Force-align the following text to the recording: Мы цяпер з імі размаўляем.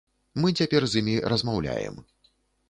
Мы 0.43 0.47
цяпер 0.59 0.87
з 0.93 1.03
імі 1.03 1.15
размаўляем. 1.35 2.01